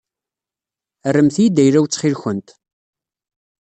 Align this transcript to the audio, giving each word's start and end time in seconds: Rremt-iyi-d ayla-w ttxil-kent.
Rremt-iyi-d 1.15 1.57
ayla-w 1.63 1.85
ttxil-kent. 1.87 2.49